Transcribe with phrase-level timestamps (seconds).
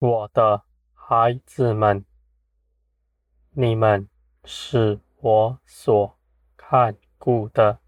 [0.00, 0.62] 我的
[0.94, 2.06] 孩子们，
[3.50, 4.08] 你们
[4.44, 6.16] 是我所
[6.56, 7.80] 看顾的，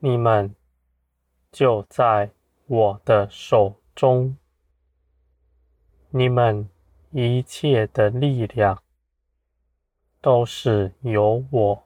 [0.00, 0.56] 你们
[1.52, 2.32] 就在
[2.66, 4.36] 我的手中，
[6.10, 6.68] 你们
[7.12, 8.82] 一切的力量
[10.20, 11.84] 都是由我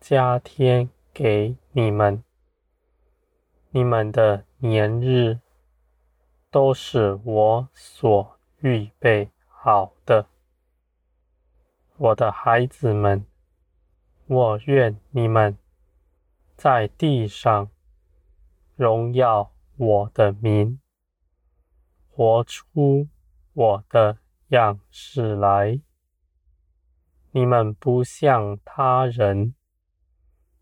[0.00, 2.24] 加添给你们，
[3.70, 5.43] 你们的年日。
[6.54, 10.28] 都是我所预备好的，
[11.96, 13.26] 我的孩子们，
[14.26, 15.58] 我愿你们
[16.54, 17.68] 在地上
[18.76, 20.78] 荣耀我的名，
[22.08, 23.08] 活出
[23.54, 24.18] 我的
[24.50, 25.80] 样式来。
[27.32, 29.56] 你们不像他人，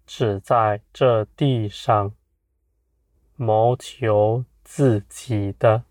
[0.06, 2.14] 只在这地上
[3.36, 4.46] 谋求。
[4.64, 5.82] 自己的，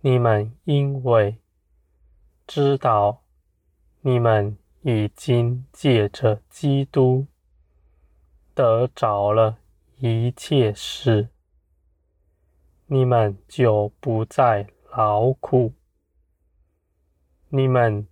[0.00, 1.38] 你们因为
[2.46, 3.22] 知道
[4.00, 7.26] 你们已经借着基督
[8.54, 9.58] 得着了
[9.98, 11.28] 一切事，
[12.86, 15.72] 你们就不再劳苦。
[17.48, 18.06] 你们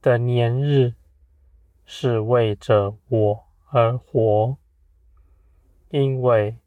[0.00, 0.94] 的年日
[1.84, 4.56] 是为着我而活，
[5.90, 6.58] 因为。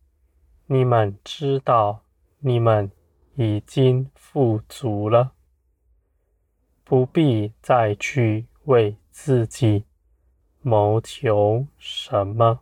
[0.70, 2.04] 你们知道，
[2.40, 2.92] 你们
[3.38, 5.32] 已经富足了，
[6.84, 9.86] 不必再去为自己
[10.62, 12.60] 谋求什么，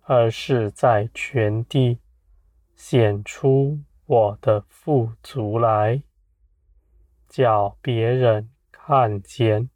[0.00, 1.98] 而是在全地
[2.74, 6.02] 显出我的富足来，
[7.28, 9.68] 叫别人看见，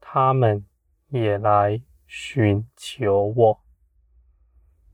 [0.00, 0.66] 他们
[1.08, 3.60] 也来寻求我。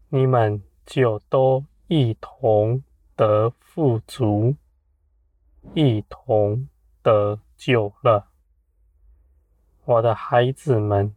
[0.09, 0.63] 你们。
[0.87, 2.83] 就都一同
[3.17, 4.57] 得富足，
[5.75, 6.69] 一同
[7.03, 8.29] 得救了。
[9.85, 11.15] 我的孩子们，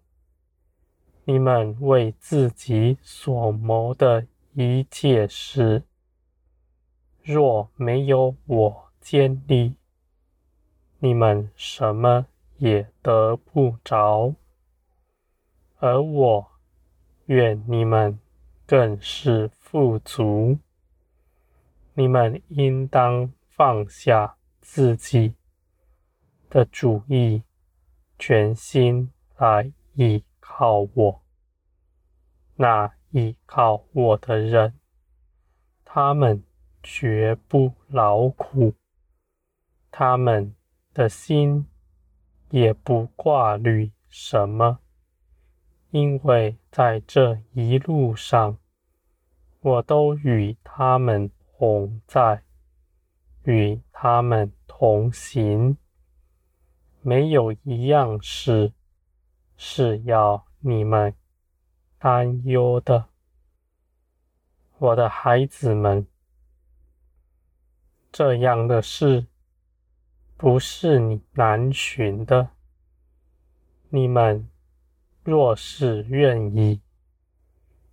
[1.26, 5.84] 你们为自己所谋的一切事，
[7.22, 9.76] 若没有我建立，
[11.00, 12.28] 你们什么
[12.58, 14.34] 也得不着。
[15.80, 16.48] 而我
[17.26, 18.20] 愿你们
[18.66, 19.52] 更是。
[19.70, 20.60] 富足，
[22.00, 25.34] 你们应当放下自己
[26.48, 27.42] 的主意，
[28.20, 31.24] 全心来倚靠我。
[32.56, 34.76] 那倚靠我的人，
[35.84, 36.44] 他们
[36.84, 38.76] 绝不劳苦，
[39.90, 40.54] 他们
[40.94, 41.66] 的心
[42.52, 44.82] 也不挂虑什么，
[45.90, 48.60] 因为在这一路上。
[49.60, 52.44] 我都与他们同在，
[53.44, 55.76] 与他们同行，
[57.02, 58.74] 没有一样事
[59.56, 61.16] 是要你们
[61.98, 63.08] 担忧的，
[64.78, 66.06] 我的孩子们。
[68.12, 69.26] 这样的事
[70.38, 72.52] 不是你难寻的，
[73.90, 74.48] 你们
[75.24, 76.82] 若是愿意。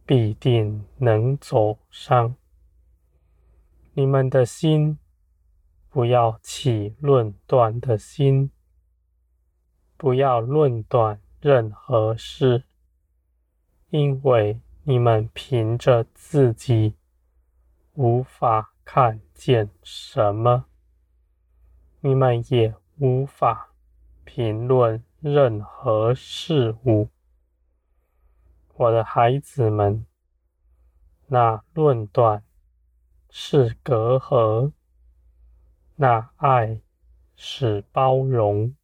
[0.06, 2.36] 必定能走上。
[3.96, 4.98] 你们的心
[5.88, 8.50] 不要起论断的心，
[9.96, 12.64] 不要论断任何事，
[13.90, 16.96] 因为你们凭着自己
[17.92, 20.64] 无法看见什么，
[22.00, 23.70] 你们也无法
[24.24, 27.10] 评论任何事物。
[28.74, 30.04] 我的孩子们，
[31.28, 32.42] 那论断
[33.36, 34.70] 是隔阂，
[35.96, 36.80] 那爱
[37.34, 38.76] 是包容。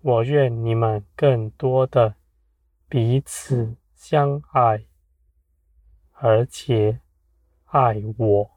[0.00, 2.14] 我愿你们更多的
[2.88, 4.86] 彼此相爱，
[6.12, 7.00] 而且
[7.64, 8.50] 爱我。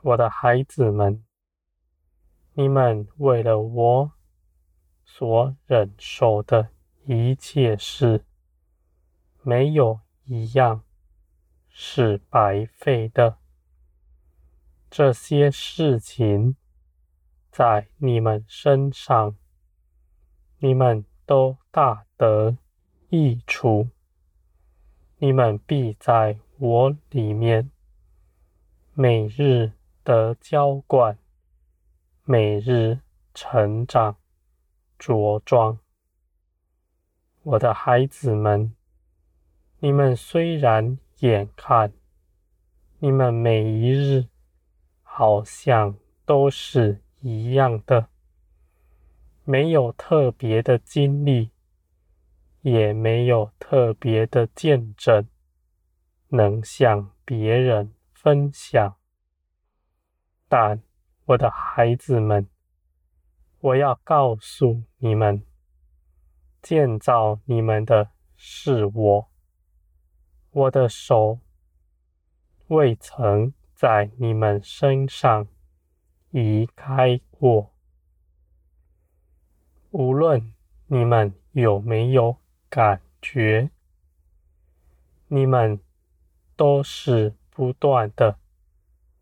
[0.00, 1.22] 我的孩子们，
[2.54, 4.12] 你们为了我
[5.04, 6.70] 所忍受的
[7.04, 8.24] 一切事。
[9.42, 10.82] 没有一样
[11.80, 13.38] 是白费的。
[14.90, 16.56] 这些事情
[17.52, 19.36] 在你们身上，
[20.58, 22.56] 你们都大得
[23.10, 23.90] 益处。
[25.18, 27.70] 你们必在我里面，
[28.94, 29.70] 每日
[30.02, 31.16] 得浇灌，
[32.24, 32.98] 每日
[33.32, 34.16] 成长
[34.98, 35.78] 茁壮。
[37.44, 38.74] 我的孩子们。
[39.78, 41.92] 你们虽然眼看，
[43.00, 44.28] 你们每一日
[45.02, 48.08] 好像都是一样的，
[49.44, 51.50] 没有特别的经历，
[52.60, 55.26] 也没有特别的见证，
[56.28, 58.96] 能向别人分享。
[60.48, 60.80] 但
[61.24, 62.48] 我的孩子们，
[63.58, 65.42] 我要告诉你们，
[66.62, 69.27] 建造你们的是我，
[70.58, 71.38] 我的手
[72.66, 75.46] 未曾在你们身上
[76.32, 77.72] 移开过。
[79.90, 80.52] 无论
[80.88, 82.38] 你们有没有
[82.68, 83.70] 感觉，
[85.28, 85.78] 你们
[86.56, 88.36] 都是不断的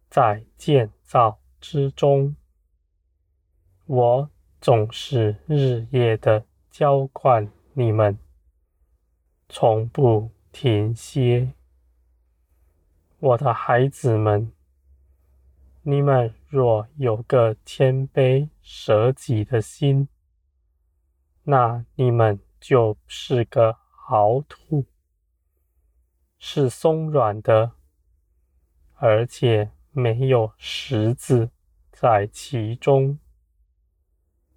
[0.09, 2.35] 在建造之中。
[3.85, 8.19] 我总是日夜的浇灌你们，
[9.51, 11.53] 从不停歇。
[13.19, 14.51] 我的孩子们，
[15.83, 20.09] 你们若有个谦卑舍己的心，
[21.43, 24.87] 那你们就是个好土，
[26.39, 27.73] 是松软的，
[28.95, 31.51] 而且没有石子
[31.93, 33.19] 在其中。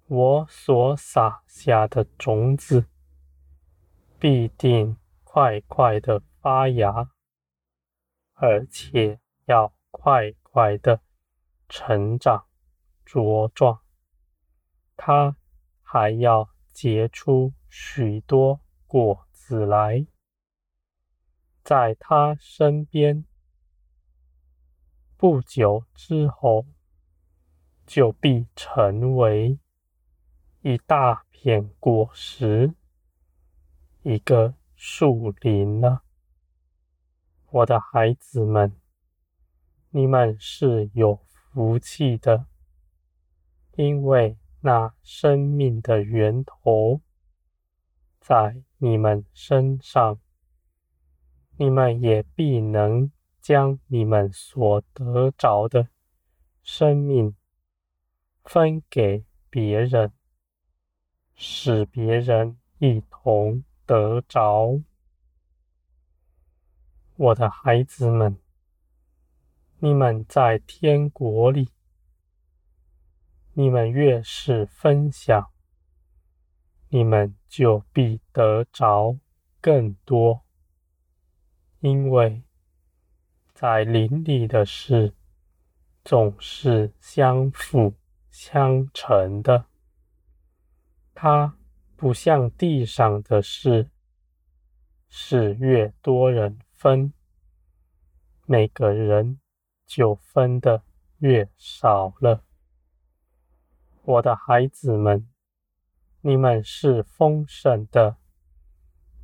[0.06, 2.86] 我所撒下的种子，
[4.18, 4.96] 必定
[5.32, 7.12] 快快的发芽，
[8.34, 11.02] 而且要快快的
[11.68, 12.46] 成长
[13.06, 13.80] 茁壮。
[14.96, 15.36] 它
[15.82, 20.04] 还要结出许多果子来，
[21.62, 23.24] 在它身边，
[25.16, 26.66] 不久之后，
[27.86, 29.60] 就必成为。
[30.62, 32.74] 一大片果实，
[34.02, 36.04] 一个树林了。
[37.50, 38.74] 我的孩子们，
[39.90, 42.46] 你们是有福气的，
[43.72, 47.02] 因为那生命的源头
[48.20, 50.18] 在你们身上，
[51.58, 55.88] 你们也必能将你们所得着的
[56.62, 57.36] 生命
[58.44, 60.10] 分给别人。
[61.34, 64.80] 使别人一同得着。
[67.16, 68.38] 我的孩子们，
[69.80, 71.70] 你们在天国里，
[73.54, 75.50] 你们越是分享，
[76.90, 79.18] 你们就必得着
[79.60, 80.42] 更多，
[81.80, 82.44] 因为
[83.52, 85.14] 在灵里的事
[86.04, 87.94] 总是相辅
[88.30, 89.64] 相成的。
[91.12, 91.56] 他
[92.00, 93.90] 不像地上的事，
[95.10, 97.12] 是越多人分，
[98.46, 99.38] 每个人
[99.86, 100.82] 就分得
[101.18, 102.42] 越少了。
[104.02, 105.28] 我的孩子们，
[106.22, 108.16] 你们是丰盛的，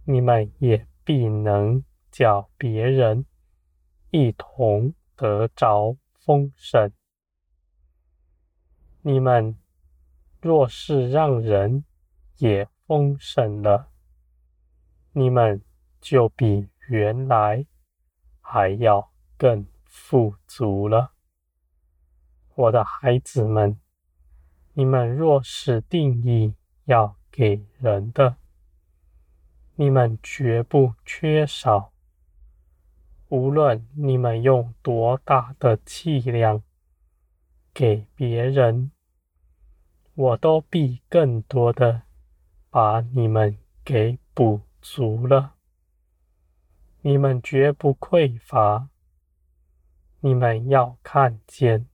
[0.04, 3.24] 你们也必能叫别人
[4.10, 6.92] 一同得着丰盛。
[9.00, 9.56] 你们。
[10.42, 11.84] 若是让人
[12.36, 13.90] 也丰盛了，
[15.12, 15.60] 你们
[16.00, 17.66] 就比原来
[18.40, 21.12] 还要更富足了。
[22.54, 23.78] 我的孩子们，
[24.74, 28.36] 你们若是定义要给人的，
[29.74, 31.92] 你们绝不缺少。
[33.28, 36.62] 无论你们用多大的气量
[37.74, 38.92] 给别人。
[40.14, 42.05] 我都必更多的
[42.70, 45.54] 把你们给补足了，
[47.00, 48.90] 你们绝不匮乏。
[50.20, 51.88] 你们要看见，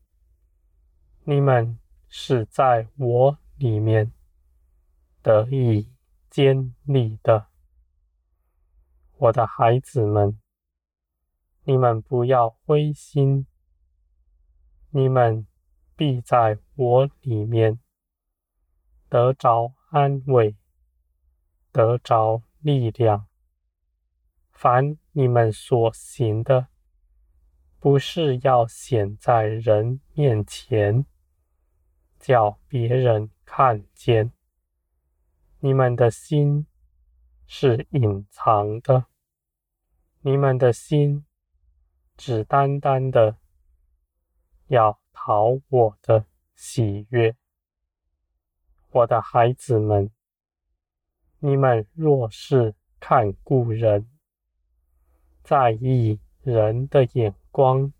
[1.24, 4.12] 你们是在我里面
[5.20, 5.92] 得以
[6.30, 7.48] 建立的，
[9.18, 10.40] 我的孩子们，
[11.64, 13.46] 你们不要灰心，
[14.90, 15.46] 你们
[15.94, 17.78] 必在我里面。
[19.10, 20.56] 得着安慰，
[21.72, 23.26] 得着力量。
[24.52, 26.68] 凡你们所行的，
[27.80, 31.04] 不是要显在人面前，
[32.20, 34.32] 叫别人看见。
[35.58, 36.66] 你们的心
[37.46, 39.06] 是隐藏的，
[40.20, 41.24] 你们的心
[42.16, 43.38] 只单单的
[44.66, 47.34] 要讨我的喜悦。
[48.90, 50.10] 我的孩子们，
[51.44, 54.08] 你们若是看故人，
[55.42, 57.92] 在意人的眼光，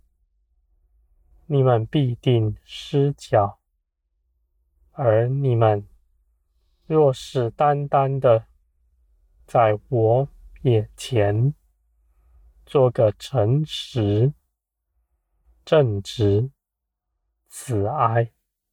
[1.47, 3.59] 你们必定失脚；
[4.93, 5.89] 而你们
[6.87, 8.47] 若是单单的
[9.45, 10.29] 在我
[10.61, 11.53] 眼前
[12.65, 14.33] 做个诚实、
[15.65, 16.53] 正直、
[17.49, 18.31] 慈爱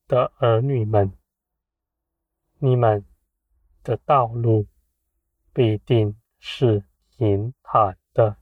[0.07, 1.11] 的儿女们，
[2.59, 3.03] 你们
[3.83, 4.67] 的道路
[5.53, 6.83] 必定是
[7.17, 8.37] 平坦的。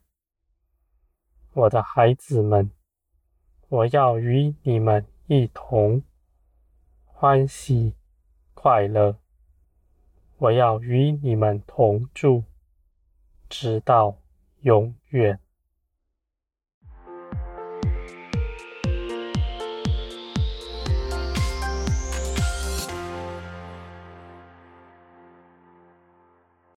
[1.53, 2.71] 我的孩子们，
[3.69, 6.03] 我要与你们一同
[7.05, 7.95] 欢喜
[8.53, 9.17] 快乐，
[10.37, 12.43] 我要与你们同住，
[13.49, 14.17] 直到
[14.61, 15.39] 永远。